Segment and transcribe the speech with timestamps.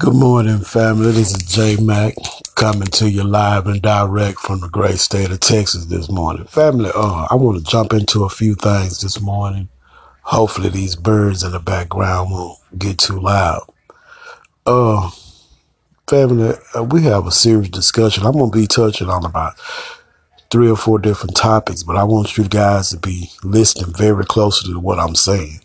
[0.00, 1.12] Good morning, family.
[1.12, 2.14] This is J Mac
[2.54, 6.46] coming to you live and direct from the great state of Texas this morning.
[6.46, 9.68] Family, uh, I want to jump into a few things this morning.
[10.22, 13.68] Hopefully, these birds in the background won't get too loud.
[14.64, 15.10] Uh,
[16.08, 18.24] family, uh, we have a serious discussion.
[18.24, 19.60] I'm going to be touching on about
[20.50, 24.72] three or four different topics, but I want you guys to be listening very closely
[24.72, 25.60] to what I'm saying.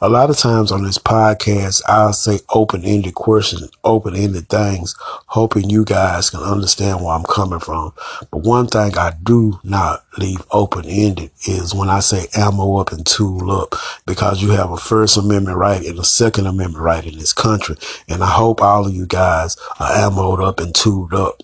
[0.00, 4.94] A lot of times on this podcast, I'll say open ended questions, open ended things,
[5.26, 7.92] hoping you guys can understand where I'm coming from.
[8.30, 12.92] But one thing I do not leave open ended is when I say ammo up
[12.92, 13.74] and tool up,
[14.06, 17.76] because you have a First Amendment right and a Second Amendment right in this country.
[18.08, 21.42] And I hope all of you guys are ammoed up and tooled up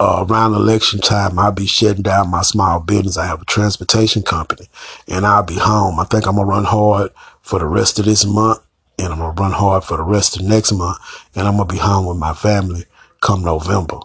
[0.00, 3.16] uh, around election time, I'll be shutting down my small business.
[3.16, 4.68] I have a transportation company
[5.08, 5.98] and I'll be home.
[5.98, 7.10] I think I'm going to run hard
[7.48, 8.60] for the rest of this month
[8.98, 10.98] and I'm going to run hard for the rest of next month
[11.34, 12.84] and I'm going to be home with my family
[13.22, 14.00] come November.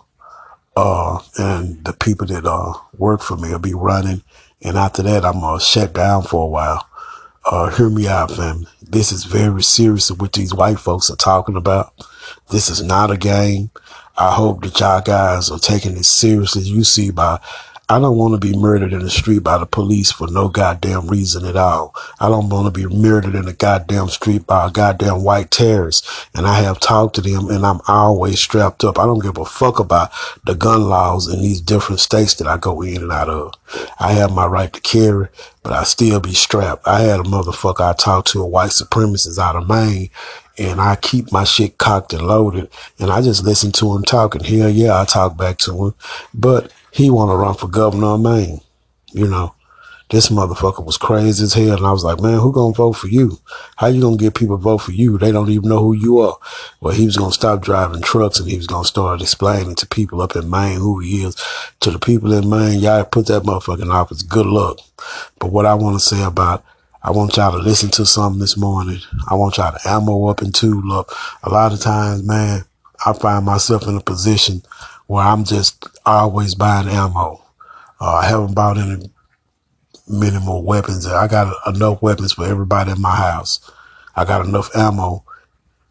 [0.78, 4.22] Uh, and the people that, uh, work for me will be running.
[4.62, 6.88] And after that, I'm going to shut down for a while.
[7.44, 8.66] Uh, hear me out, family.
[8.82, 11.94] This is very serious what these white folks are talking about.
[12.50, 13.72] This is not a game.
[14.18, 16.62] I hope that y'all guys are taking it seriously.
[16.62, 17.42] You see by
[17.94, 21.08] I don't want to be murdered in the street by the police for no goddamn
[21.08, 21.94] reason at all.
[22.20, 26.04] I don't want to be murdered in the goddamn street by a goddamn white terrorist.
[26.34, 28.98] And I have talked to them and I'm always strapped up.
[28.98, 30.12] I don't give a fuck about
[30.44, 33.54] the gun laws in these different states that I go in and out of.
[34.00, 35.28] I have my right to carry,
[35.62, 36.88] but I still be strapped.
[36.88, 40.10] I had a motherfucker I talked to, a white supremacist out of Maine,
[40.58, 44.44] and I keep my shit cocked and loaded, and I just listen to him talking.
[44.44, 45.94] Hell yeah, I talk back to him,
[46.34, 48.62] but he want to run for governor of Maine.
[49.12, 49.56] You know,
[50.10, 53.08] this motherfucker was crazy as hell, and I was like, man, who gonna vote for
[53.08, 53.40] you?
[53.78, 55.18] How you gonna get people to vote for you?
[55.18, 56.38] They don't even know who you are.
[56.82, 60.22] Well, he was gonna stop driving trucks, and he was gonna start explaining to people
[60.22, 61.36] up in Maine who he is.
[61.80, 64.22] To the people in Maine, y'all put that motherfucker in office.
[64.22, 64.78] Good luck.
[65.40, 66.64] But what I want to say about
[67.06, 69.00] I want y'all to listen to something this morning.
[69.30, 71.10] I want y'all to ammo up and tool up.
[71.44, 72.64] A lot of times, man,
[73.06, 74.62] I find myself in a position
[75.08, 77.44] where I'm just always buying ammo.
[78.00, 79.10] Uh, I haven't bought any
[80.08, 81.06] many more weapons.
[81.06, 83.60] I got enough weapons for everybody in my house.
[84.16, 85.24] I got enough ammo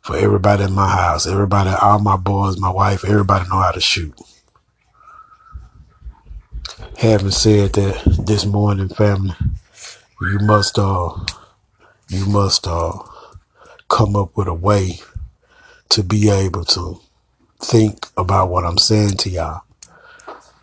[0.03, 1.27] for everybody in my house.
[1.27, 4.15] Everybody, all my boys, my wife, everybody know how to shoot.
[6.99, 9.35] Having said that, this morning, family,
[10.21, 11.11] you must uh
[12.09, 12.93] you must uh
[13.89, 15.01] come up with a way
[15.89, 17.01] to be able to
[17.63, 19.63] think about what I'm saying to y'all.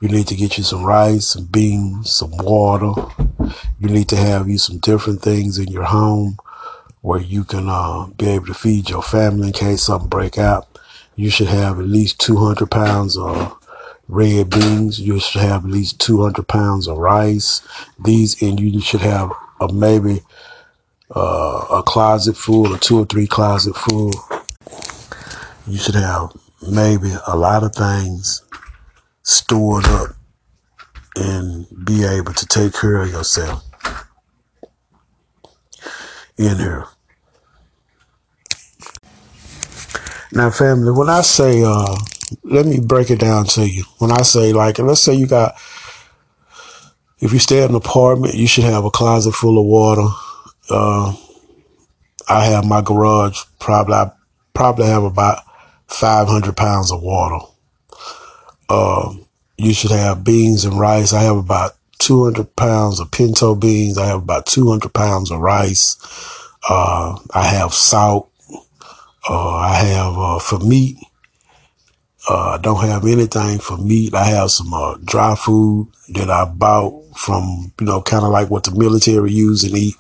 [0.01, 2.93] You need to get you some rice, some beans, some water.
[3.79, 6.37] You need to have you some different things in your home
[7.01, 10.67] where you can uh, be able to feed your family in case something break out.
[11.15, 13.57] You should have at least 200 pounds of
[14.07, 14.99] red beans.
[14.99, 17.61] You should have at least 200 pounds of rice.
[18.03, 20.21] These, and you should have a maybe
[21.13, 24.11] uh, a closet full or two or three closet full.
[25.67, 26.31] You should have
[26.68, 28.44] maybe a lot of things
[29.24, 30.09] stored up
[31.16, 33.64] and be able to take care of yourself
[36.38, 36.86] in here.
[40.31, 41.96] Now, family, when I say, uh,
[42.44, 43.84] let me break it down to you.
[43.97, 45.56] When I say, like, let's say you got,
[47.20, 50.08] if you stay in an apartment, you should have a closet full of water.
[50.70, 51.14] Uh,
[52.28, 54.12] I have my garage, probably, I
[54.53, 55.41] probably have about
[55.89, 57.45] 500 pounds of water.
[58.69, 59.25] Um,
[59.57, 61.11] you should have beans and rice.
[61.13, 63.97] I have about 200 pounds of pinto beans.
[63.97, 65.97] I have about 200 pounds of rice.
[66.67, 68.31] Uh, I have salt.
[69.28, 70.97] Uh, I have, uh, for meat,
[72.29, 74.13] uh, I don't have anything for meat.
[74.13, 78.49] I have some, uh, dry food that I bought from, you know, kind of like
[78.49, 79.95] what the military use and eat.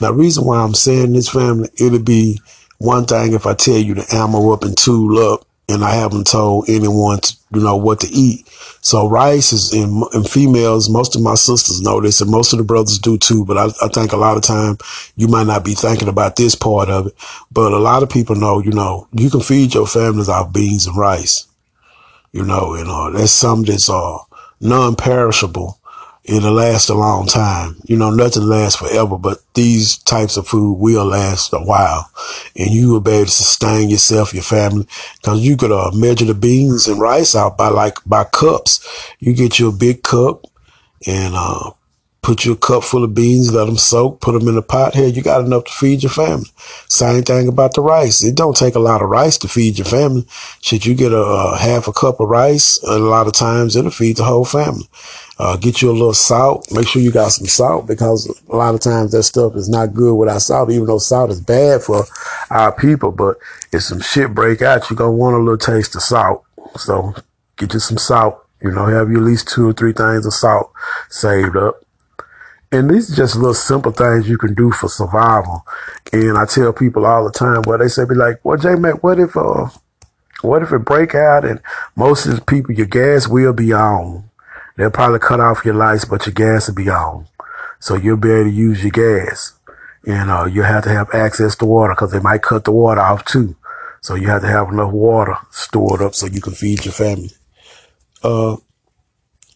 [0.00, 2.40] Now, reason why I'm saying this family, it'll be
[2.84, 6.26] one thing if I tell you to ammo up and tool up and I haven't
[6.26, 8.46] told anyone to, you know, what to eat.
[8.82, 10.90] So rice is in, in females.
[10.90, 13.46] Most of my sisters know this and most of the brothers do too.
[13.46, 14.76] But I, I think a lot of time
[15.16, 17.14] you might not be thinking about this part of it.
[17.50, 20.86] But a lot of people know, you know, you can feed your families off beans
[20.86, 21.46] and rice,
[22.32, 24.18] you know, and uh, that's something that's uh,
[24.60, 25.78] non-perishable
[26.24, 27.76] it'll last a long time.
[27.84, 32.10] You know, nothing lasts forever, but these types of food will last a while
[32.56, 34.86] and you will be able to sustain yourself, your family,
[35.22, 39.12] cause you could uh, measure the beans and rice out by like, by cups.
[39.18, 40.46] You get your big cup
[41.06, 41.72] and, uh,
[42.24, 44.94] Put your cup full of beans, let them soak, put them in a pot.
[44.94, 46.48] Here, you got enough to feed your family.
[46.88, 48.24] Same thing about the rice.
[48.24, 50.26] It don't take a lot of rice to feed your family.
[50.62, 53.90] Should you get a, a half a cup of rice, a lot of times it'll
[53.90, 54.88] feed the whole family.
[55.38, 56.68] Uh, get you a little salt.
[56.70, 59.92] Make sure you got some salt because a lot of times that stuff is not
[59.92, 62.04] good without salt, even though salt is bad for
[62.50, 63.10] our people.
[63.10, 63.38] But
[63.72, 66.44] if some shit break out, you're going to want a little taste of salt.
[66.76, 67.14] So
[67.56, 68.40] get you some salt.
[68.62, 70.72] You know, have you at least two or three things of salt
[71.10, 71.84] saved up.
[72.72, 75.64] And these are just little simple things you can do for survival.
[76.12, 79.02] And I tell people all the time, well, they say, be like, well, J Mac,
[79.02, 79.68] what if, uh,
[80.42, 81.60] what if it break out and
[81.94, 84.28] most of the people, your gas will be on?
[84.76, 87.26] They'll probably cut off your lights, but your gas will be on.
[87.78, 89.52] So you'll be able to use your gas.
[90.06, 93.00] And uh, you have to have access to water because they might cut the water
[93.00, 93.56] off too.
[94.00, 97.30] So you have to have enough water stored up so you can feed your family.
[98.22, 98.56] Uh,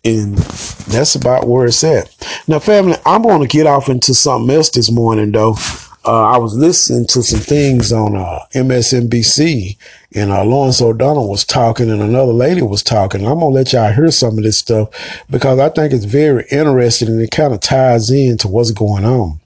[0.05, 2.15] and that's about where it's at.
[2.47, 5.57] Now, family, I'm going to get off into something else this morning, though.
[6.05, 9.77] Uh, I was listening to some things on uh, MSNBC,
[10.15, 13.27] and uh, Lawrence O'Donnell was talking, and another lady was talking.
[13.27, 14.89] I'm gonna let y'all hear some of this stuff
[15.29, 19.41] because I think it's very interesting, and it kind of ties into what's going on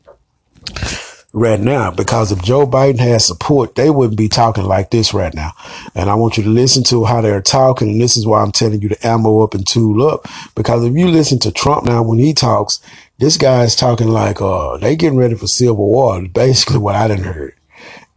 [1.32, 5.34] right now because if Joe Biden has support, they wouldn't be talking like this right
[5.34, 5.52] now.
[5.94, 7.90] And I want you to listen to how they're talking.
[7.90, 10.26] And this is why I'm telling you to ammo up and tool up.
[10.54, 12.80] Because if you listen to Trump now when he talks,
[13.18, 16.26] this guy is talking like, uh, they getting ready for civil war.
[16.28, 17.54] Basically what I didn't heard.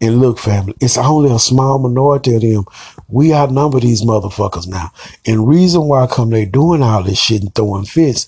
[0.01, 2.65] And look, family, it's only a small minority of them.
[3.07, 4.91] We outnumber these motherfuckers now.
[5.25, 8.27] And reason why come they doing all this shit and throwing fits.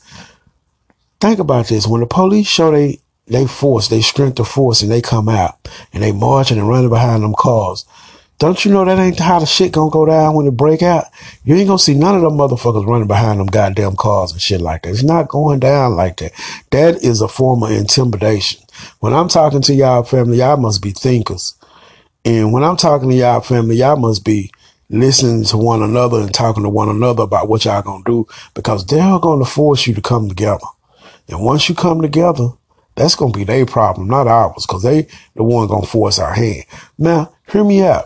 [1.20, 1.86] Think about this.
[1.86, 5.68] When the police show they they force, they strength of force, and they come out
[5.94, 7.86] and they marching and running behind them cars.
[8.40, 11.06] Don't you know that ain't how the shit gonna go down when it break out?
[11.44, 14.62] You ain't gonna see none of them motherfuckers running behind them goddamn cars and shit
[14.62, 14.92] like that.
[14.92, 16.34] It's not going down like that.
[16.70, 18.62] That is a form of intimidation.
[19.00, 21.56] When I'm talking to y'all family, y'all must be thinkers.
[22.24, 24.52] And when I'm talking to y'all family, y'all must be
[24.90, 28.86] listening to one another and talking to one another about what y'all gonna do because
[28.86, 30.66] they're gonna force you to come together.
[31.28, 32.50] And once you come together,
[32.98, 36.20] that's going to be their problem, not ours, because they the one going to force
[36.20, 36.66] our hand.
[36.98, 38.06] Now, hear me out.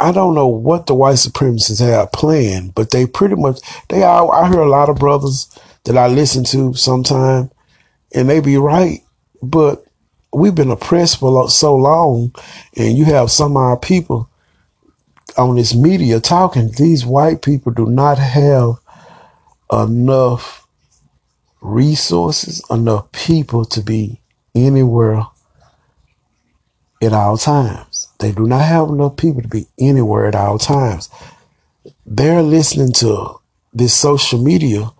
[0.00, 4.32] I don't know what the white supremacists have planned, but they pretty much, they are,
[4.32, 7.50] I hear a lot of brothers that I listen to sometime,
[8.14, 9.00] and they be right,
[9.42, 9.84] but
[10.32, 12.34] we've been oppressed for so long,
[12.76, 14.28] and you have some of our people
[15.36, 18.74] on this media talking, these white people do not have
[19.72, 20.61] enough
[21.62, 24.20] resources, enough people to be
[24.54, 25.24] anywhere
[27.00, 28.08] at all times.
[28.18, 31.08] They do not have enough people to be anywhere at all times.
[32.04, 33.40] They're listening to
[33.72, 34.90] this social media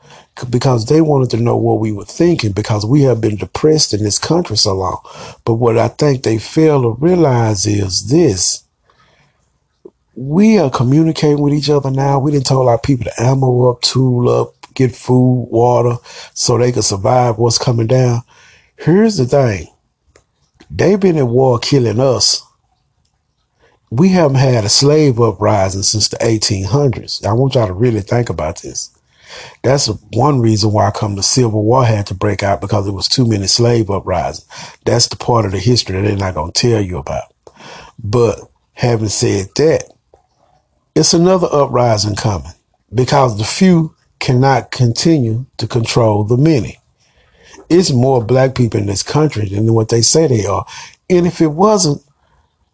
[0.48, 4.02] because they wanted to know what we were thinking because we have been depressed in
[4.02, 4.98] this country so long.
[5.44, 8.64] But what I think they fail to realize is this.
[10.14, 12.18] We are communicating with each other now.
[12.18, 15.96] We didn't told our people to ammo up, tool up, get food, water,
[16.34, 18.22] so they can survive what's coming down.
[18.76, 19.69] Here's the thing.
[20.70, 22.42] They've been at war killing us.
[23.90, 27.26] We haven't had a slave uprising since the 1800s.
[27.26, 28.90] I want y'all to really think about this.
[29.62, 32.94] That's one reason why I come the Civil War had to break out because there
[32.94, 34.46] was too many slave uprisings.
[34.84, 37.32] That's the part of the history that they're not going to tell you about.
[38.02, 38.40] But
[38.72, 39.84] having said that,
[40.94, 42.52] it's another uprising coming
[42.94, 46.79] because the few cannot continue to control the many.
[47.69, 50.64] It's more black people in this country than what they say they are.
[51.10, 52.02] And if it wasn't,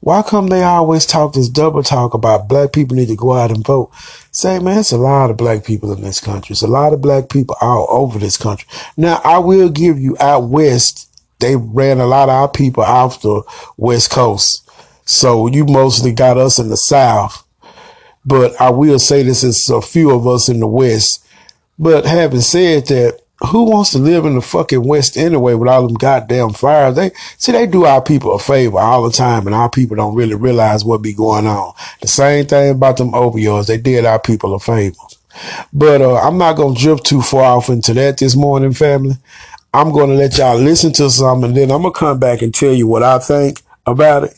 [0.01, 3.51] why come they always talk this double talk about black people need to go out
[3.51, 3.91] and vote?
[4.31, 6.53] Say, man, it's a lot of black people in this country.
[6.53, 8.69] It's a lot of black people all over this country.
[8.97, 11.09] Now, I will give you out west,
[11.41, 13.43] they ran a lot of our people off the
[13.79, 14.71] west coast.
[15.07, 17.43] So you mostly got us in the south.
[18.25, 21.25] But I will say this is a few of us in the west
[21.79, 23.21] but having said that,
[23.51, 26.97] who wants to live in the fucking West anyway with all them goddamn fires?
[26.97, 30.17] They see they do our people a favor all the time, and our people don't
[30.17, 31.73] really realize what be going on.
[32.01, 33.67] The same thing about them opioids.
[33.67, 34.97] They did our people a favor.
[35.73, 39.17] But uh, I'm not gonna drift too far off into that this morning, family.
[39.73, 42.73] I'm gonna let y'all listen to some, and then I'm gonna come back and tell
[42.73, 44.31] you what I think about it.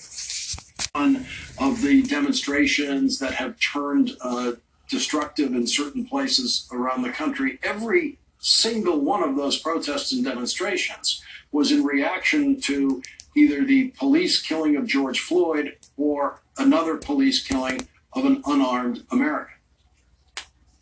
[0.94, 4.12] Of the demonstrations that have turned.
[4.20, 4.52] Uh
[4.90, 7.58] destructive in certain places around the country.
[7.62, 13.02] Every single one of those protests and demonstrations was in reaction to
[13.36, 19.54] either the police killing of George Floyd or another police killing of an unarmed American.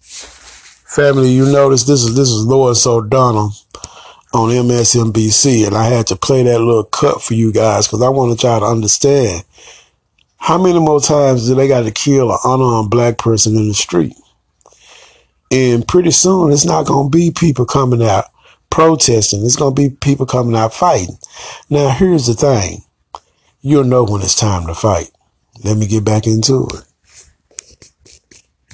[0.01, 3.53] Family, you notice this is this is Lawrence O'Donnell.
[4.33, 8.11] on MSNBC, and I had to play that little cut for you guys because I
[8.11, 9.43] wanted y'all to understand
[10.39, 13.75] how many more times do they got to kill an unarmed black person in the
[13.75, 14.15] street?
[15.51, 18.27] And pretty soon, it's not going to be people coming out
[18.71, 19.45] protesting.
[19.45, 21.19] It's going to be people coming out fighting.
[21.71, 22.83] Now, here's the thing.
[23.61, 25.11] You'll know when it's time to fight.
[25.65, 26.85] Let me get back into it.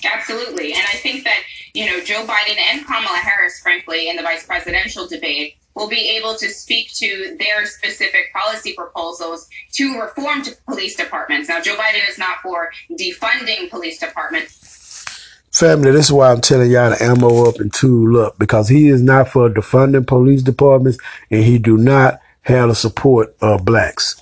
[0.04, 0.72] Absolutely.
[0.72, 1.40] And I think that,
[1.74, 6.16] you know, Joe Biden and Kamala Harris, frankly, in the vice presidential debate, will be
[6.16, 11.48] able to speak to their specific policy proposals to reform to police departments.
[11.48, 15.04] Now, Joe Biden is not for defunding police departments.
[15.50, 18.88] Family, this is why I'm telling y'all to ammo up and tool up because he
[18.88, 20.98] is not for defunding police departments
[21.30, 24.20] and he do not have the support of blacks.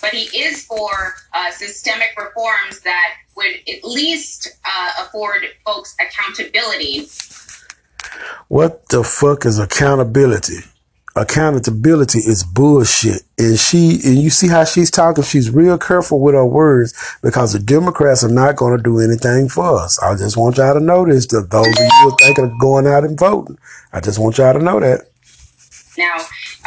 [0.00, 7.08] But he is for uh, systemic reforms that would at least uh, afford folks accountability.
[8.48, 10.58] What the fuck is accountability?
[11.16, 13.22] Accountability is bullshit.
[13.38, 17.52] And she, and you see how she's talking, she's real careful with her words because
[17.52, 19.98] the Democrats are not going to do anything for us.
[20.00, 22.60] I just want y'all to know this, that those of you who are thinking of
[22.60, 23.58] going out and voting,
[23.92, 25.08] I just want y'all to know that.
[25.96, 26.18] Now,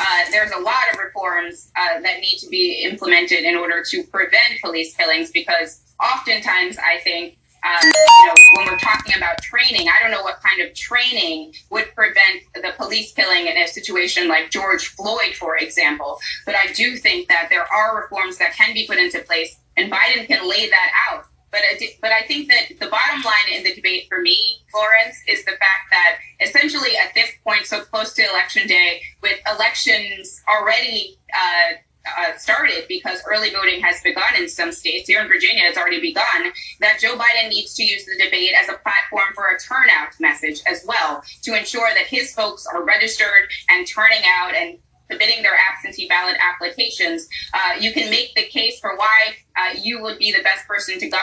[0.02, 4.04] uh, there's a lot of reforms uh, that need to be implemented in order to
[4.06, 9.88] prevent police killings because oftentimes I think um, you know, when we're talking about training,
[9.88, 14.28] I don't know what kind of training would prevent the police killing in a situation
[14.28, 16.18] like George Floyd, for example.
[16.48, 19.92] But I do think that there are reforms that can be put into place, and
[19.92, 21.26] Biden can lay that out.
[21.52, 25.18] But I, but I think that the bottom line in the debate for me, Lawrence,
[25.28, 30.42] is the fact that essentially at this point, so close to election day, with elections
[30.48, 31.74] already uh,
[32.18, 35.08] uh, started because early voting has begun in some states.
[35.08, 36.52] Here in Virginia, it's already begun.
[36.80, 40.62] That Joe Biden needs to use the debate as a platform for a turnout message
[40.68, 44.80] as well to ensure that his folks are registered and turning out and
[45.12, 47.28] submitting their absentee ballot applications.
[47.54, 50.98] Uh, you can make the case for why uh, you would be the best person
[51.00, 51.18] to go.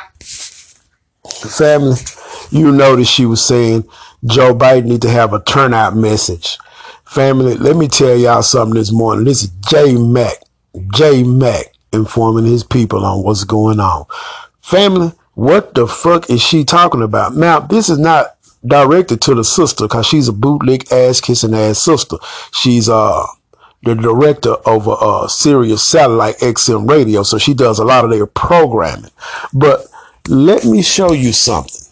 [1.48, 1.96] Family,
[2.50, 3.84] you notice she was saying
[4.24, 6.58] Joe Biden need to have a turnout message.
[7.04, 9.24] Family, let me tell y'all something this morning.
[9.24, 10.36] This is J Mac.
[10.94, 14.04] J Mac informing his people on what's going on.
[14.60, 17.34] Family, what the fuck is she talking about?
[17.34, 21.82] Now, this is not directed to the sister because she's a bootleg ass kissing ass
[21.82, 22.16] sister.
[22.52, 23.24] She's uh
[23.82, 28.26] the director over uh Sirius Satellite XM Radio, so she does a lot of their
[28.26, 29.10] programming.
[29.52, 29.86] But
[30.28, 31.82] let me show you something.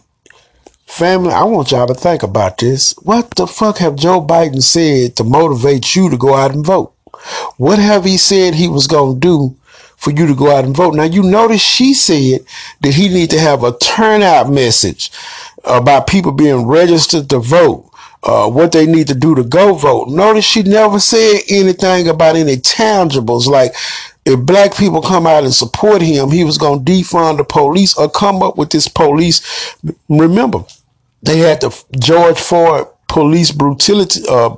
[0.86, 2.92] Family, I want y'all to think about this.
[3.02, 6.94] What the fuck have Joe Biden said to motivate you to go out and vote?
[7.56, 9.56] What have he said he was going to do
[9.96, 10.94] for you to go out and vote?
[10.94, 12.46] Now, you notice she said
[12.80, 15.10] that he need to have a turnout message
[15.64, 17.85] about people being registered to vote.
[18.28, 20.08] Uh, what they need to do to go vote.
[20.08, 23.72] Notice she never said anything about any tangibles like
[24.26, 27.96] if black people come out and support him, he was going to defund the police
[27.96, 29.76] or come up with this police.
[30.08, 30.64] Remember,
[31.22, 34.56] they had the George Floyd police brutality, uh,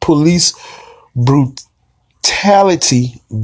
[0.00, 0.54] police
[1.14, 1.54] brutality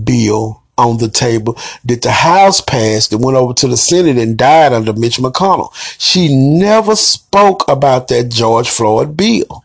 [0.04, 4.37] bill on the table that the House passed that went over to the Senate and
[4.37, 5.72] died under Mitch McConnell.
[5.99, 9.64] She never spoke about that George Floyd bill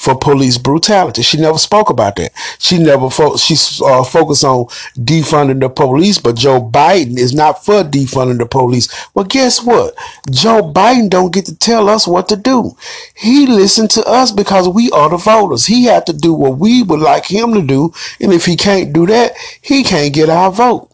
[0.00, 1.20] for police brutality.
[1.20, 2.32] She never spoke about that.
[2.58, 3.54] She never fo- she
[3.84, 4.64] uh, focused on
[4.96, 8.88] defunding the police, but Joe Biden is not for defunding the police.
[9.12, 9.94] Well, guess what?
[10.30, 12.74] Joe Biden don't get to tell us what to do.
[13.14, 15.66] He listened to us because we are the voters.
[15.66, 17.92] He had to do what we would like him to do,
[18.22, 20.90] and if he can't do that, he can't get our vote.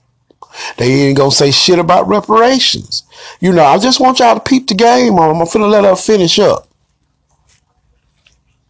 [0.78, 3.04] They ain't gonna say shit about reparations.
[3.38, 5.36] You know, I just want y'all to peep the game on.
[5.36, 6.66] I'm finna let her finish up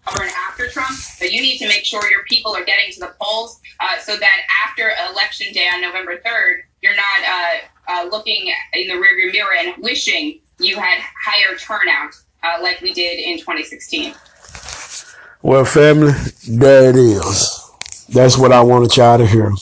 [0.06, 3.14] govern after Trump, but you need to make sure your people are getting to the
[3.20, 7.56] polls uh, so that after election day on November 3rd, you're not uh,
[7.88, 12.92] uh, looking in the rearview mirror and wishing you had higher turnout uh, like we
[12.92, 14.14] did in 2016.
[15.42, 16.12] Well, family,
[16.48, 17.70] there it is.
[18.08, 19.52] That's what I wanted y'all to hear.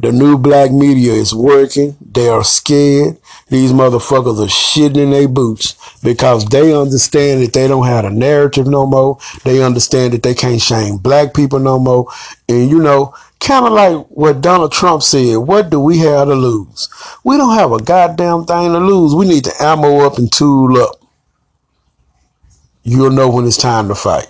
[0.00, 1.96] The new black media is working.
[2.00, 3.18] They are scared.
[3.48, 8.10] These motherfuckers are shitting in their boots because they understand that they don't have a
[8.10, 9.18] narrative no more.
[9.44, 12.08] They understand that they can't shame black people no more.
[12.48, 16.34] And you know, kind of like what Donald Trump said, what do we have to
[16.34, 16.88] lose?
[17.22, 19.14] We don't have a goddamn thing to lose.
[19.14, 20.96] We need to ammo up and tool up.
[22.82, 24.28] You'll know when it's time to fight.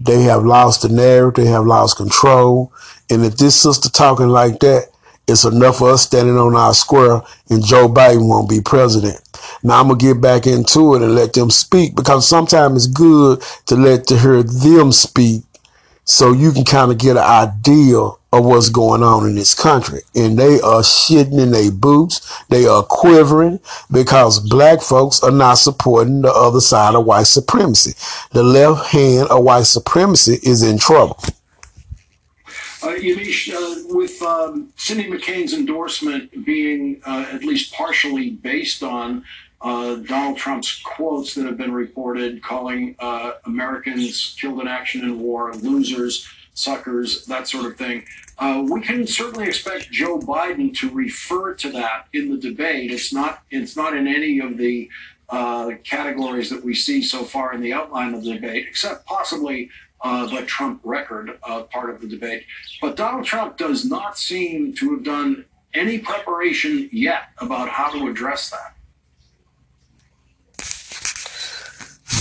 [0.00, 1.44] They have lost the narrative.
[1.44, 2.72] They have lost control.
[3.10, 4.89] And if this sister talking like that,
[5.30, 9.20] It's enough of us standing on our square and Joe Biden won't be president.
[9.62, 13.42] Now I'm gonna get back into it and let them speak because sometimes it's good
[13.66, 15.42] to let to hear them speak
[16.04, 17.98] so you can kind of get an idea
[18.32, 20.00] of what's going on in this country.
[20.14, 22.42] And they are shitting in their boots.
[22.48, 23.60] They are quivering
[23.90, 27.92] because black folks are not supporting the other side of white supremacy.
[28.32, 31.18] The left hand of white supremacy is in trouble.
[32.82, 39.22] Uh, Yamiche, uh, with um, Cindy McCain's endorsement being uh, at least partially based on
[39.60, 45.20] uh, Donald Trump's quotes that have been reported, calling uh, Americans killed in action in
[45.20, 48.02] war losers, suckers, that sort of thing.
[48.38, 52.90] Uh, we can certainly expect Joe Biden to refer to that in the debate.
[52.90, 53.42] It's not.
[53.50, 54.88] It's not in any of the
[55.84, 59.70] categories that we see so far in the outline of the debate, except possibly
[60.02, 62.44] uh, the Trump record uh, part of the debate.
[62.80, 68.08] But Donald Trump does not seem to have done any preparation yet about how to
[68.08, 68.74] address that.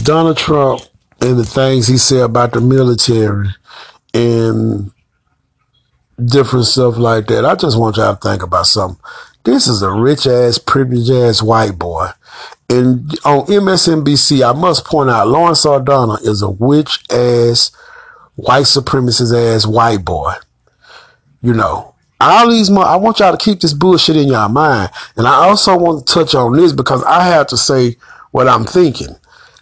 [0.03, 0.81] Donald Trump
[1.21, 3.49] and the things he said about the military
[4.13, 4.91] and
[6.23, 7.45] different stuff like that.
[7.45, 8.99] I just want y'all to think about something.
[9.43, 12.09] This is a rich ass, privileged ass white boy.
[12.69, 17.71] And on MSNBC, I must point out Lawrence O'Donnell is a witch ass,
[18.35, 20.33] white supremacist ass white boy.
[21.41, 24.91] You know, all these, I want y'all to keep this bullshit in your mind.
[25.15, 27.97] And I also want to touch on this because I have to say
[28.31, 29.15] what I'm thinking.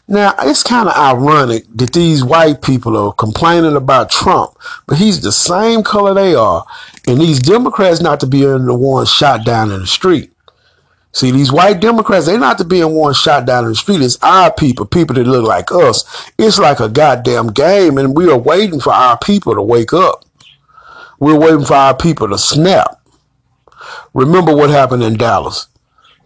[0.10, 5.22] Now, it's kind of ironic that these white people are complaining about Trump, but he's
[5.22, 6.66] the same color they are.
[7.08, 10.32] And these Democrats not to be in the ones shot down in the street.
[11.18, 14.02] See, these white Democrats, they're not to be in one shot down in the street.
[14.02, 16.32] It's our people, people that look like us.
[16.38, 20.26] It's like a goddamn game, and we are waiting for our people to wake up.
[21.20, 23.02] We're waiting for our people to snap.
[24.14, 25.66] Remember what happened in Dallas.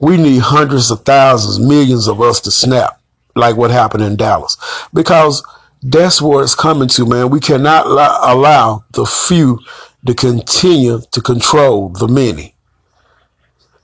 [0.02, 3.00] We need hundreds of thousands, millions of us to snap
[3.34, 4.58] like what happened in Dallas.
[4.94, 5.42] Because
[5.82, 7.30] that's where it's coming to, man.
[7.30, 9.62] We cannot allow the few
[10.06, 12.56] to continue to control the many.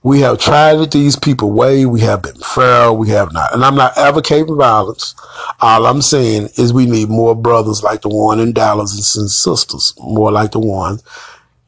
[0.03, 1.85] We have tried these people way.
[1.85, 2.93] We have been fair.
[2.93, 3.53] We have not.
[3.53, 5.15] And I'm not advocating violence.
[5.59, 9.93] All I'm saying is we need more brothers like the one in Dallas and sisters
[9.99, 10.99] more like the one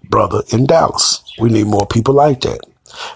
[0.04, 1.24] brother in Dallas.
[1.40, 2.60] We need more people like that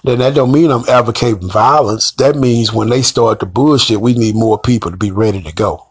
[0.04, 2.12] then that don't mean I'm advocating violence.
[2.14, 5.54] That means when they start the bullshit, we need more people to be ready to
[5.54, 5.88] go.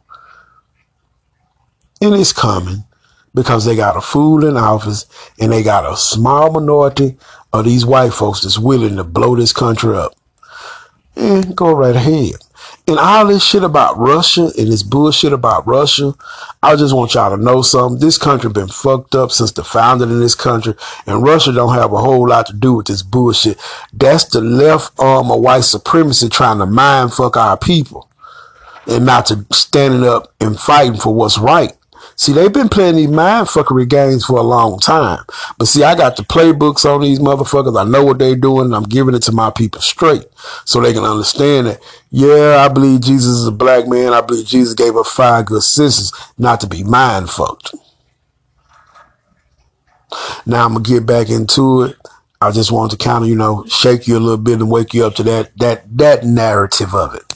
[2.00, 2.84] And it's coming
[3.34, 5.06] because they got a fool in office
[5.40, 7.16] and they got a small minority
[7.52, 10.14] of these white folks that's willing to blow this country up.
[11.16, 12.34] And go right ahead.
[12.88, 16.14] And all this shit about Russia and this bullshit about Russia,
[16.62, 18.00] I just want y'all to know something.
[18.00, 20.74] This country been fucked up since the founding of this country,
[21.06, 23.60] and Russia don't have a whole lot to do with this bullshit.
[23.92, 28.08] That's the left arm of white supremacy trying to mind fuck our people
[28.86, 31.72] and not to standing up and fighting for what's right.
[32.16, 35.24] See, they've been playing these mindfuckery games for a long time.
[35.58, 37.80] But see, I got the playbooks on these motherfuckers.
[37.80, 40.26] I know what they're doing, I'm giving it to my people straight
[40.64, 44.12] so they can understand that, yeah, I believe Jesus is a black man.
[44.12, 47.74] I believe Jesus gave us five good senses not to be mind fucked.
[50.46, 51.96] Now I'm gonna get back into it.
[52.40, 54.94] I just wanted to kind of, you know, shake you a little bit and wake
[54.94, 57.31] you up to that that that narrative of it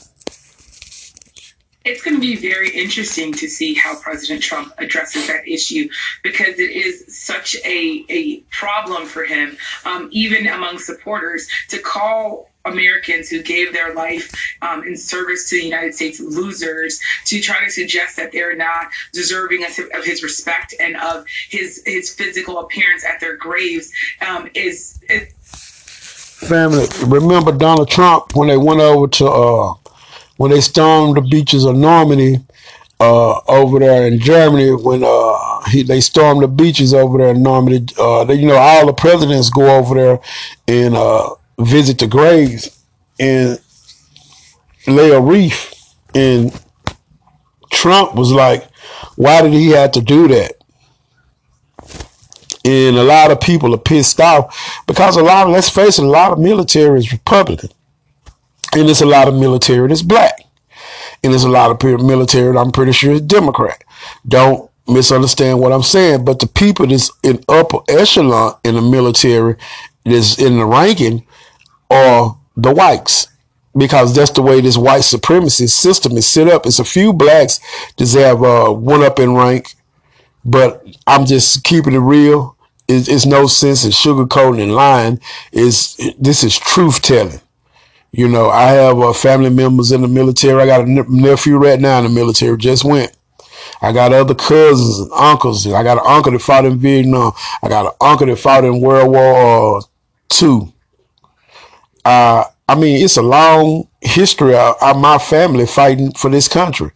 [1.87, 5.87] it's going to be very interesting to see how President Trump addresses that issue
[6.21, 12.49] because it is such a, a problem for him, um, even among supporters, to call
[12.65, 14.29] Americans who gave their life
[14.61, 18.87] um, in service to the United States losers to try to suggest that they're not
[19.13, 23.89] deserving of, of his respect and of his his physical appearance at their graves
[24.27, 24.99] um, is.
[26.37, 29.73] Family, remember Donald Trump when they went over to uh,
[30.37, 32.39] when they stormed the beaches of Normandy
[32.99, 37.43] uh, over there in Germany, when uh, he, they stormed the beaches over there in
[37.43, 40.19] Normandy, uh, they, you know, all the presidents go over there
[40.67, 42.83] and uh, visit the graves
[43.19, 43.59] and
[44.87, 45.73] lay a wreath.
[46.15, 46.51] And
[47.71, 48.67] Trump was like,
[49.15, 50.53] why did he have to do that?
[52.65, 56.03] And a lot of people are pissed off because a lot of, let's face it,
[56.03, 57.69] a lot of military is Republican.
[58.75, 60.41] And there's a lot of military that's black.
[61.23, 63.83] And there's a lot of military that I'm pretty sure is Democrat.
[64.27, 69.55] Don't misunderstand what I'm saying, but the people that's in upper echelon in the military,
[70.05, 71.25] that's in the ranking,
[71.89, 73.27] are the whites.
[73.75, 76.65] Because that's the way this white supremacy system is set up.
[76.65, 77.59] It's a few blacks
[77.97, 79.75] that have uh, one up in rank,
[80.43, 82.57] but I'm just keeping it real.
[82.87, 85.19] It's, it's no sense in sugarcoating and lying.
[85.51, 87.39] Is this is truth telling?
[88.17, 90.59] You know, I have uh, family members in the military.
[90.59, 92.57] I got a nephew right now in the military.
[92.57, 93.15] Just went.
[93.79, 95.67] I got other cousins and uncles.
[95.67, 97.33] I got an uncle that fought in Vietnam.
[97.61, 99.81] I got an uncle that fought in World War
[100.29, 100.73] Two.
[102.03, 106.89] Uh, I mean, it's a long history of, of, my family fighting for this country.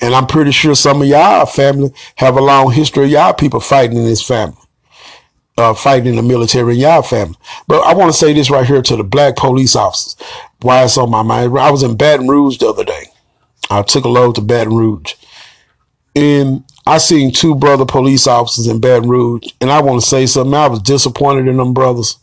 [0.00, 3.58] And I'm pretty sure some of y'all family have a long history of y'all people
[3.58, 4.56] fighting in this family,
[5.56, 7.36] uh, fighting in the military in y'all family.
[7.66, 10.16] But I want to say this right here to the black police officers.
[10.60, 11.56] Why it's on my mind.
[11.58, 13.06] I was in Baton Rouge the other day.
[13.70, 15.14] I took a load to Baton Rouge.
[16.16, 19.44] And I seen two brother police officers in Baton Rouge.
[19.60, 20.54] And I want to say something.
[20.54, 22.18] I was disappointed in them brothers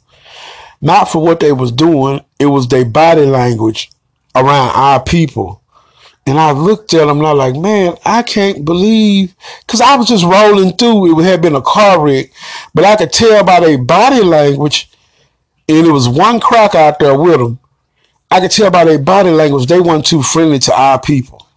[0.82, 2.24] not for what they was doing.
[2.40, 3.90] It was their body language
[4.36, 5.62] around our people.
[6.28, 9.36] And I looked at them and I was like, man, I can't believe,
[9.68, 11.20] cause I was just rolling through.
[11.20, 12.32] It had been a car wreck,
[12.74, 14.90] but I could tell by their body language.
[15.68, 17.60] And it was one crack out there with them.
[18.36, 21.48] I could tell by their body language, they weren't too friendly to our people.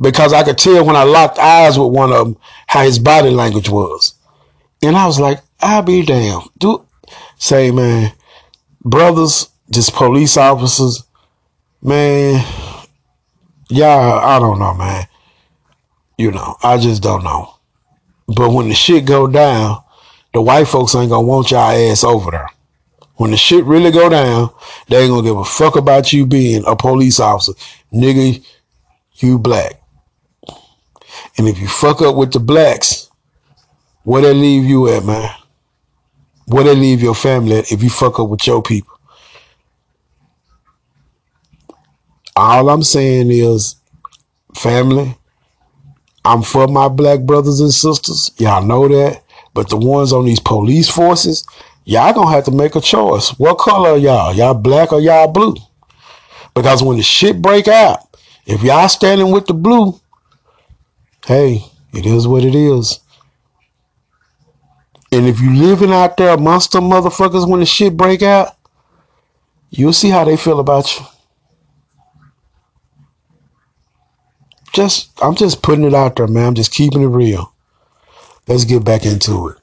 [0.00, 3.28] Because I could tell when I locked eyes with one of them, how his body
[3.28, 4.14] language was.
[4.82, 6.48] And I was like, I'll be damned.
[6.56, 6.86] Do
[7.36, 8.10] say, man,
[8.82, 11.04] brothers, just police officers,
[11.82, 12.42] man,
[13.68, 15.06] y'all, I don't know, man.
[16.16, 17.56] You know, I just don't know.
[18.28, 19.82] But when the shit go down,
[20.32, 22.48] the white folks ain't gonna want y'all ass over there.
[23.22, 24.50] When the shit really go down,
[24.88, 27.52] they ain't gonna give a fuck about you being a police officer.
[27.94, 28.44] Nigga,
[29.14, 29.80] you black.
[31.38, 33.12] And if you fuck up with the blacks,
[34.02, 35.30] where they leave you at, man?
[36.46, 38.98] Where they leave your family at if you fuck up with your people?
[42.34, 43.76] All I'm saying is,
[44.56, 45.16] family,
[46.24, 48.32] I'm for my black brothers and sisters.
[48.38, 49.22] Y'all know that.
[49.54, 51.46] But the ones on these police forces,
[51.84, 53.30] y'all gonna have to make a choice.
[53.38, 54.34] What color y'all?
[54.34, 55.56] Y'all black or y'all blue?
[56.54, 58.00] Because when the shit break out,
[58.46, 60.00] if y'all standing with the blue,
[61.26, 63.00] hey, it is what it is.
[65.12, 68.56] And if you living out there amongst them motherfuckers when the shit break out,
[69.70, 71.06] you'll see how they feel about you.
[74.72, 76.48] Just I'm just putting it out there, man.
[76.48, 77.52] I'm just keeping it real.
[78.48, 79.58] Let's get back into it.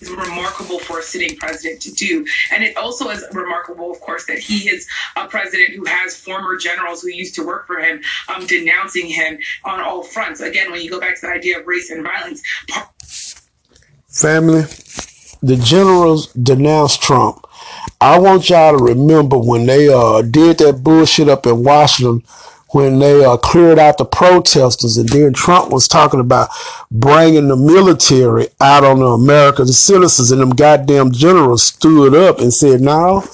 [0.00, 2.26] Is remarkable for a sitting president to do.
[2.52, 6.56] And it also is remarkable, of course, that he is a president who has former
[6.56, 10.40] generals who used to work for him um, denouncing him on all fronts.
[10.40, 12.42] Again, when you go back to the idea of race and violence,
[14.08, 14.62] Family,
[15.42, 17.46] the generals denounced Trump.
[18.00, 22.22] I want y'all to remember when they uh, did that bullshit up in Washington,
[22.70, 26.50] when they uh, cleared out the protesters, and then Trump was talking about
[26.90, 32.52] bringing the military out on the American citizens, and them goddamn generals stood up and
[32.52, 33.24] said, "No,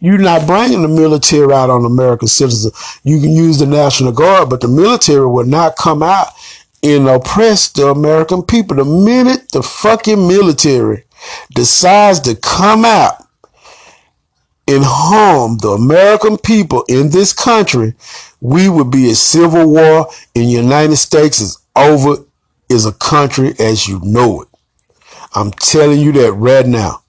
[0.00, 2.72] you're not bringing the military out on American citizens.
[3.02, 6.28] You can use the National Guard, but the military will not come out
[6.82, 8.76] and oppress the American people.
[8.76, 11.04] The minute the fucking military
[11.54, 13.26] decides to come out
[14.68, 17.94] and harm the American people in this country,
[18.40, 22.16] we would be a civil war in the United States is over
[22.68, 24.48] is a country as you know it.
[25.34, 27.02] I'm telling you that right now.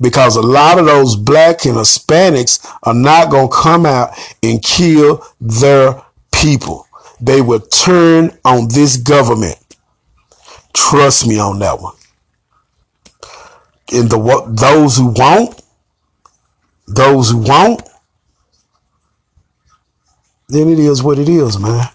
[0.00, 4.10] Because a lot of those black and Hispanics are not going to come out
[4.42, 6.84] and kill their people
[7.24, 9.58] they will turn on this government.
[10.74, 11.94] Trust me on that one.
[13.92, 15.62] And the what those who won't,
[16.86, 17.82] those who won't,
[20.48, 21.86] then it is what it is, man.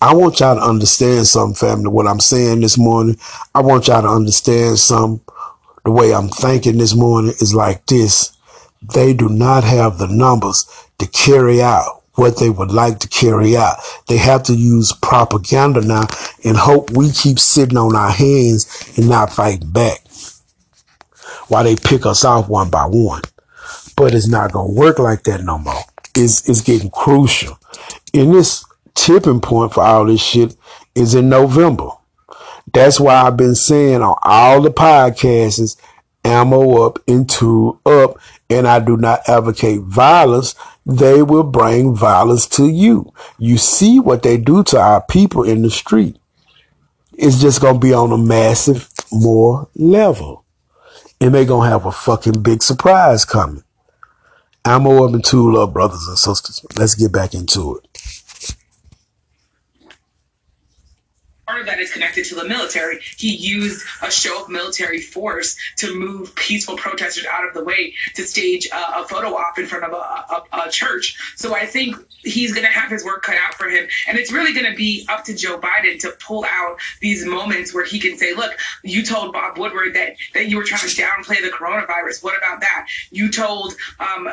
[0.00, 1.88] I want y'all to understand something, family.
[1.88, 3.16] What I'm saying this morning,
[3.54, 5.20] I want y'all to understand some.
[5.84, 8.36] The way I'm thinking this morning is like this.
[8.94, 10.66] They do not have the numbers
[10.98, 13.78] to carry out what they would like to carry out.
[14.06, 16.06] They have to use propaganda now
[16.44, 20.00] and hope we keep sitting on our hands and not fighting back
[21.48, 23.22] while they pick us off one by one.
[23.96, 25.82] But it's not going to work like that no more.
[26.14, 27.58] It's, it's getting crucial.
[28.14, 30.56] And this tipping point for all this shit
[30.94, 31.88] is in November.
[32.72, 35.76] That's why I've been saying on all the podcasts,
[36.24, 38.18] ammo up into up,
[38.50, 40.54] and I do not advocate violence
[40.88, 43.12] they will bring violence to you.
[43.38, 46.16] You see what they do to our people in the street.
[47.12, 50.44] It's just going to be on a massive more level.
[51.20, 53.64] And they're going to have a fucking big surprise coming.
[54.64, 56.64] Ammo up and tool up, brothers and sisters.
[56.76, 57.88] Let's get back into it.
[61.48, 63.00] Part of that is connected to the military.
[63.16, 67.94] He used a show of military force to move peaceful protesters out of the way
[68.16, 71.16] to stage a, a photo op in front of a, a, a church.
[71.36, 73.88] So I think he's going to have his work cut out for him.
[74.06, 77.72] And it's really going to be up to Joe Biden to pull out these moments
[77.72, 80.88] where he can say, look, you told Bob Woodward that, that you were trying to
[80.88, 82.22] downplay the coronavirus.
[82.22, 82.88] What about that?
[83.10, 84.28] You told um,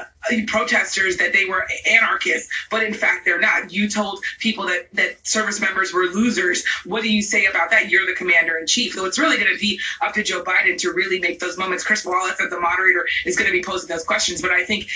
[0.47, 3.71] protesters that they were anarchists, but in fact they're not.
[3.71, 6.65] You told people that, that service members were losers.
[6.83, 7.89] What do you say about that?
[7.89, 8.93] You're the commander in chief.
[8.93, 11.83] So it's really going to be up to Joe Biden to really make those moments.
[11.83, 14.41] Chris Wallace, as the moderator, is going to be posing those questions.
[14.41, 14.89] But I think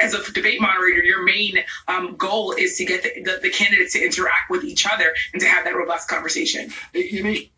[0.00, 3.94] as a debate moderator, your main um, goal is to get the, the, the, candidates
[3.94, 6.70] to interact with each other and to have that robust conversation.
[6.94, 7.48] You mean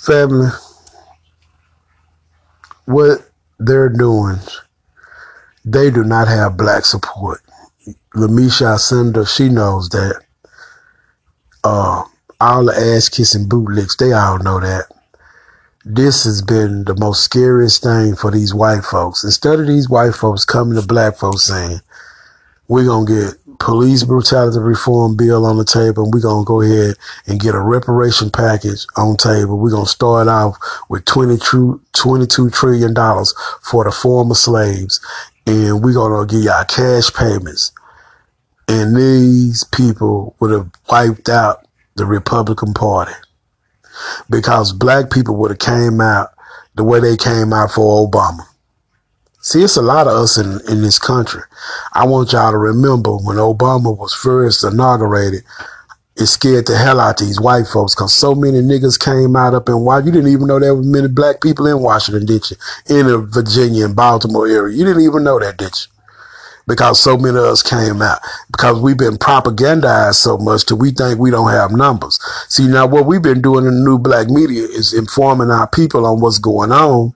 [0.00, 0.48] family?
[2.86, 3.30] What
[3.60, 4.38] they're doing,
[5.64, 7.42] they do not have black support.
[8.16, 10.22] Yamiche Alcindor, she knows that
[11.64, 12.04] uh,
[12.40, 14.86] all the ass kissing bootlicks, they all know that.
[15.84, 19.24] This has been the most scariest thing for these white folks.
[19.24, 21.80] Instead of these white folks coming to black folks saying,
[22.68, 26.46] we're going to get police brutality reform bill on the table and we're going to
[26.46, 26.96] go ahead
[27.26, 29.58] and get a reparation package on table.
[29.58, 30.56] We're going to start off
[30.88, 32.94] with 20 $22 trillion
[33.62, 35.00] for the former slaves
[35.46, 37.72] and we're going to give y'all cash payments.
[38.70, 43.10] And these people would have wiped out the Republican Party
[44.30, 46.28] because black people would have came out
[46.76, 48.46] the way they came out for Obama.
[49.40, 51.42] See, it's a lot of us in, in this country.
[51.94, 55.42] I want y'all to remember when Obama was first inaugurated,
[56.14, 59.52] it scared the hell out of these white folks because so many niggas came out
[59.52, 60.14] up in Washington.
[60.14, 62.56] You didn't even know there were many black people in Washington, did you?
[62.88, 64.76] In the Virginia and Baltimore area.
[64.76, 65.99] You didn't even know that, did you?
[66.66, 68.18] Because so many of us came out
[68.50, 72.18] because we've been propagandized so much that we think we don't have numbers.
[72.48, 76.06] See, now what we've been doing in the new black media is informing our people
[76.06, 77.12] on what's going on.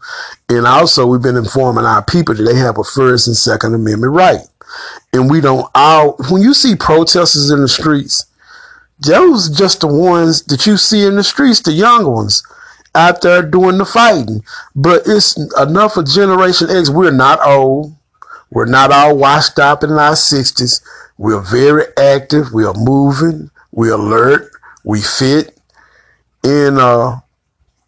[0.49, 4.13] And also we've been informing our people that they have a first and second amendment
[4.13, 4.41] right.
[5.13, 8.27] And we don't all, when you see protesters in the streets,
[9.01, 12.43] those just the ones that you see in the streets, the young ones
[12.95, 14.43] out there doing the fighting.
[14.75, 16.91] But it's enough of Generation X.
[16.91, 17.95] We're not old.
[18.55, 20.81] We're not all washed up in our 60s.
[21.19, 22.53] We're very active.
[22.53, 23.51] We are moving.
[23.73, 24.51] We're alert.
[24.85, 25.59] We fit.
[26.45, 27.17] And uh,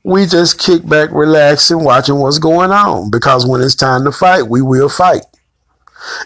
[0.03, 3.11] we just kick back, relaxing, watching what's going on.
[3.11, 5.23] Because when it's time to fight, we will fight.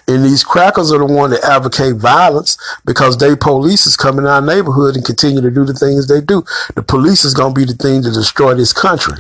[0.09, 4.31] And these crackers are the one that advocate violence because they police is coming in
[4.31, 6.42] our neighborhood and continue to do the things they do.
[6.74, 9.18] The police is going to be the thing to destroy this country.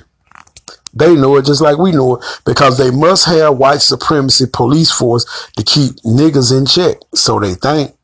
[0.92, 4.90] They know it just like we know it because they must have white supremacy police
[4.90, 6.96] force to keep niggas in check.
[7.14, 7.94] So they think.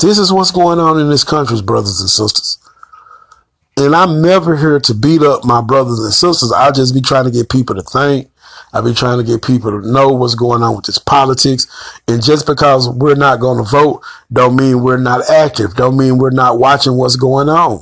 [0.00, 2.58] This is what's going on in this country, brothers and sisters.
[3.76, 6.52] And I'm never here to beat up my brothers and sisters.
[6.52, 8.30] I'll just be trying to get people to think.
[8.72, 11.66] I've been trying to get people to know what's going on with this politics.
[12.06, 15.74] And just because we're not going to vote, don't mean we're not active.
[15.74, 17.80] Don't mean we're not watching what's going on.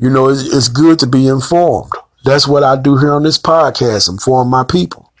[0.00, 1.92] You know, it's, it's good to be informed.
[2.24, 5.12] That's what I do here on this podcast, inform my people.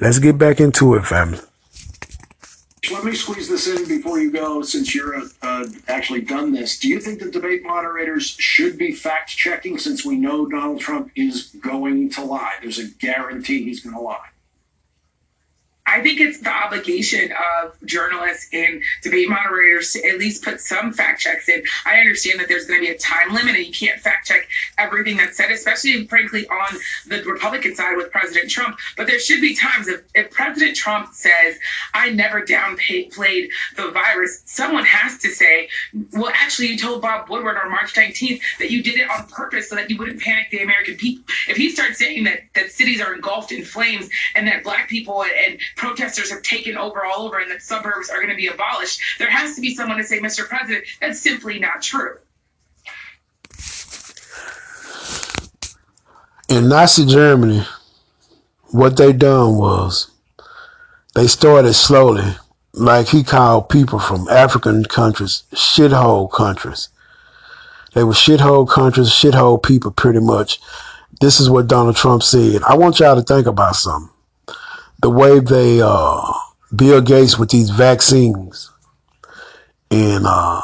[0.00, 1.38] Let's get back into it, family.
[2.90, 6.76] Let me squeeze this in before you go, since you're uh, actually done this.
[6.78, 11.12] Do you think the debate moderators should be fact checking since we know Donald Trump
[11.14, 12.54] is going to lie?
[12.62, 14.26] There's a guarantee he's going to lie.
[15.86, 20.92] I think it's the obligation of journalists and debate moderators to at least put some
[20.92, 21.62] fact checks in.
[21.84, 24.48] I understand that there's going to be a time limit and you can't fact check
[24.78, 28.78] everything that's said, especially, frankly, on the Republican side with President Trump.
[28.96, 31.58] But there should be times if, if President Trump says,
[31.92, 35.68] I never downplayed the virus, someone has to say,
[36.12, 39.68] well, actually, you told Bob Woodward on March 19th that you did it on purpose
[39.68, 41.24] so that you wouldn't panic the American people.
[41.46, 45.22] If he starts saying that, that cities are engulfed in flames and that black people
[45.24, 48.46] and, and protesters have taken over all over and that suburbs are going to be
[48.46, 50.46] abolished, there has to be someone to say, Mr.
[50.46, 52.18] President, that's simply not true.
[56.48, 57.64] In Nazi Germany,
[58.70, 60.10] what they done was
[61.14, 62.36] they started slowly,
[62.72, 66.88] like he called people from African countries shithole countries.
[67.94, 70.60] They were shithole countries, shithole people pretty much.
[71.20, 72.62] This is what Donald Trump said.
[72.64, 74.13] I want y'all to think about something
[75.04, 76.32] the way they uh,
[76.74, 78.72] Bill Gates with these vaccines
[79.90, 80.62] and uh,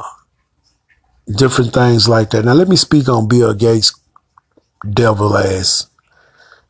[1.36, 2.46] different things like that.
[2.46, 3.92] Now let me speak on Bill Gates
[4.88, 5.90] devil ass.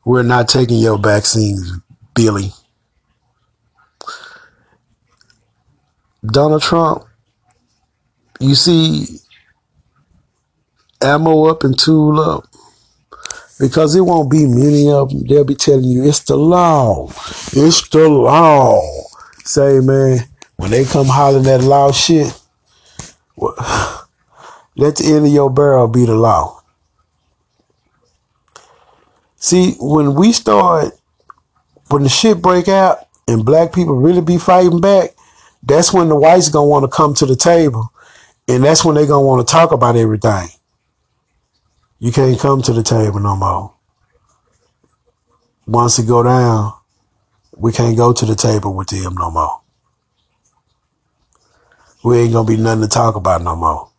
[0.04, 1.78] We're not taking your vaccines,
[2.12, 2.50] Billy.
[6.26, 7.04] Donald Trump,
[8.40, 9.20] You see
[11.00, 12.49] ammo up and tool up
[13.60, 15.24] because it won't be many of them.
[15.26, 17.08] They'll be telling you it's the law.
[17.52, 18.80] It's the law.
[19.44, 22.36] Say, man, when they come hollering that law shit,
[23.36, 23.54] well,
[24.76, 26.62] let the end of your barrel be the law.
[29.36, 30.92] See, when we start,
[31.88, 35.10] when the shit break out and black people really be fighting back,
[35.62, 37.92] that's when the whites gonna want to come to the table,
[38.48, 40.48] and that's when they gonna want to talk about everything.
[42.00, 43.74] You can't come to the table no more.
[45.66, 46.72] Once it go down,
[47.56, 49.60] we can't go to the table with them no more.
[52.02, 53.90] We ain't gonna be nothing to talk about no more.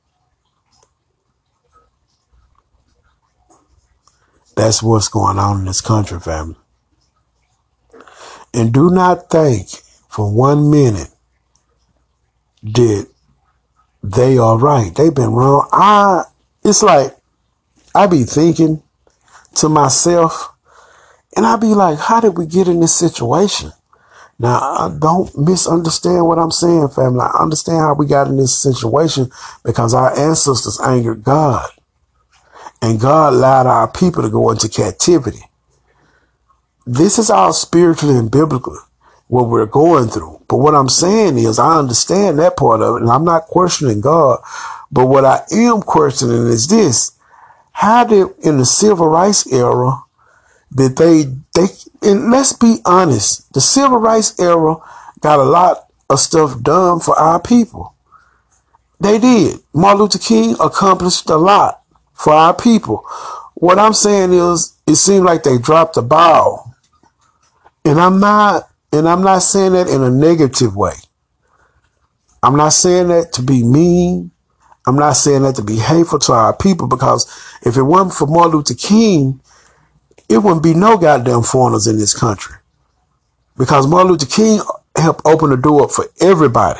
[4.55, 6.55] That's what's going on in this country, family.
[8.51, 9.69] And do not think
[10.09, 11.09] for one minute
[12.63, 13.07] that
[14.03, 14.93] they are right.
[14.93, 15.69] They've been wrong.
[15.71, 16.23] I
[16.63, 17.15] it's like
[17.93, 18.81] I be thinking
[19.55, 20.53] to myself,
[21.35, 23.71] and I be like, how did we get in this situation?
[24.39, 27.21] Now, I don't misunderstand what I'm saying, family.
[27.21, 29.29] I understand how we got in this situation
[29.63, 31.69] because our ancestors angered God.
[32.81, 35.43] And God allowed our people to go into captivity.
[36.87, 38.79] This is all spiritually and biblically
[39.27, 40.41] what we're going through.
[40.47, 44.01] But what I'm saying is I understand that part of it and I'm not questioning
[44.01, 44.39] God.
[44.91, 47.11] But what I am questioning is this.
[47.71, 50.03] How did in the civil rights era
[50.73, 51.67] did they they
[52.01, 54.77] and let's be honest, the civil rights era
[55.19, 57.95] got a lot of stuff done for our people.
[58.99, 59.59] They did.
[59.73, 61.81] Martin Luther King accomplished a lot
[62.13, 63.05] for our people.
[63.55, 66.73] What I'm saying is it seemed like they dropped the ball.
[67.83, 70.93] And I'm not and I'm not saying that in a negative way.
[72.43, 74.30] I'm not saying that to be mean.
[74.87, 77.27] I'm not saying that to be hateful to our people because
[77.63, 79.39] if it wasn't for Martin Luther King,
[80.27, 82.55] it wouldn't be no goddamn foreigners in this country.
[83.57, 84.61] Because Martin Luther King
[84.95, 86.79] helped open the door up for everybody.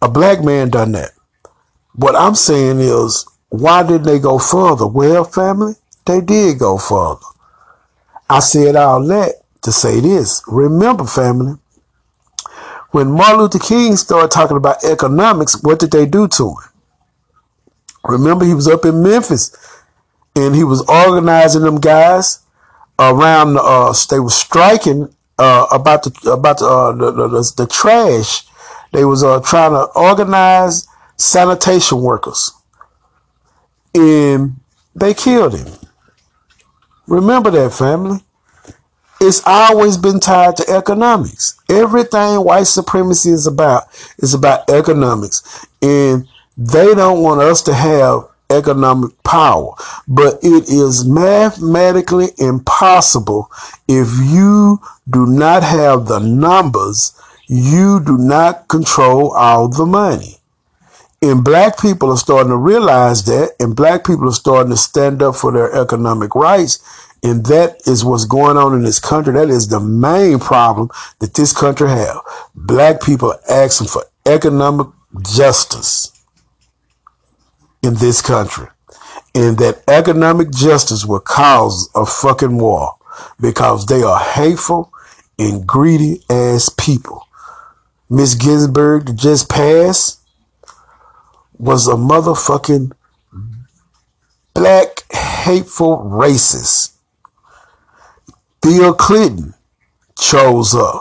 [0.00, 1.10] A black man done that.
[1.94, 4.86] What I'm saying is, why didn't they go further?
[4.86, 5.74] Well, family,
[6.06, 7.20] they did go further.
[8.28, 10.42] I said all that to say this.
[10.46, 11.54] Remember, family,
[12.94, 16.70] when Martin Luther King started talking about economics, what did they do to him?
[18.04, 19.50] Remember, he was up in Memphis
[20.36, 22.38] and he was organizing them guys
[22.96, 23.58] around.
[23.60, 28.44] Uh, they were striking uh, about the about the, uh, the, the, the trash.
[28.92, 32.52] They was uh, trying to organize sanitation workers,
[33.92, 34.54] and
[34.94, 35.66] they killed him.
[37.08, 38.23] Remember that, family.
[39.20, 41.60] It's always been tied to economics.
[41.68, 43.84] Everything white supremacy is about
[44.18, 49.72] is about economics, and they don't want us to have economic power.
[50.06, 53.50] But it is mathematically impossible
[53.88, 60.38] if you do not have the numbers, you do not control all the money.
[61.22, 65.22] And black people are starting to realize that, and black people are starting to stand
[65.22, 66.80] up for their economic rights.
[67.24, 69.32] And that is what's going on in this country.
[69.32, 72.20] That is the main problem that this country have.
[72.54, 74.88] Black people asking for economic
[75.22, 76.12] justice
[77.82, 78.66] in this country.
[79.34, 82.94] And that economic justice will cause a fucking war
[83.40, 84.92] because they are hateful
[85.38, 87.26] and greedy ass people.
[88.10, 90.20] Miss Ginsburg just passed
[91.58, 92.92] was a motherfucking
[94.52, 96.93] black hateful racist.
[98.64, 99.52] Bill Clinton
[100.18, 101.00] chose her.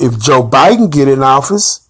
[0.00, 1.88] If Joe Biden get in office,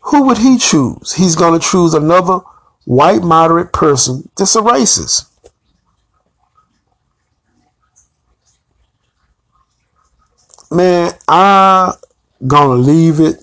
[0.00, 1.14] who would he choose?
[1.14, 2.40] He's going to choose another
[2.84, 5.30] white moderate person that's a racist.
[10.70, 11.94] Man, I'm
[12.46, 13.36] going to leave it.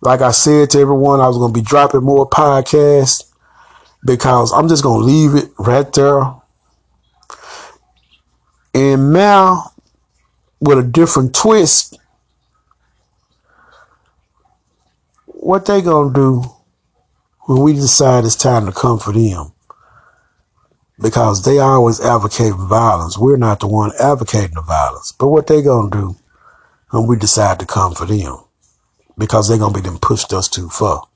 [0.00, 3.30] Like I said to everyone, I was going to be dropping more podcasts
[4.06, 6.37] because I'm just going to leave it right there.
[8.74, 9.72] And now,
[10.60, 11.98] with a different twist,
[15.26, 16.44] what they gonna do
[17.42, 19.52] when we decide it's time to come for them?
[21.00, 23.16] Because they always advocate violence.
[23.18, 25.12] We're not the one advocating the violence.
[25.12, 26.16] But what they gonna do
[26.90, 28.38] when we decide to come for them?
[29.16, 31.06] Because they're gonna be them pushed us too far.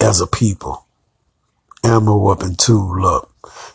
[0.00, 0.86] As a people.
[1.84, 3.30] Ammo weapon and Look.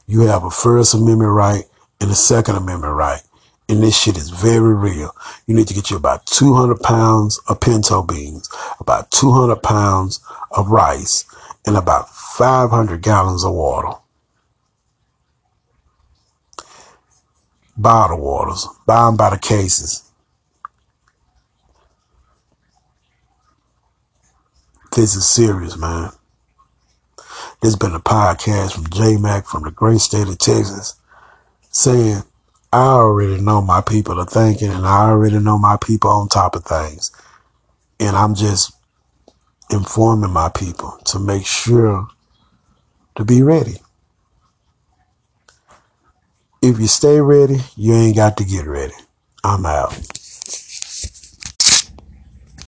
[0.07, 1.63] You have a First Amendment right
[2.01, 3.21] and a Second Amendment right.
[3.69, 5.15] And this shit is very real.
[5.47, 8.49] You need to get you about 200 pounds of pinto beans,
[8.79, 10.19] about 200 pounds
[10.51, 11.25] of rice,
[11.65, 13.97] and about 500 gallons of water.
[17.77, 18.67] Bottled waters.
[18.85, 20.11] Buy them by the cases.
[24.95, 26.11] This is serious, man.
[27.64, 30.95] Has been a podcast from J Mac from the great state of Texas
[31.72, 32.24] saying,
[32.74, 36.57] I already know my people are thinking and I already know my people on top
[36.57, 37.11] of things.
[38.01, 38.74] And I'm just
[39.70, 42.09] informing my people to make sure
[43.16, 43.78] to be ready.
[46.61, 48.93] If you stay ready, you ain't got to get ready.
[49.43, 49.97] I'm out.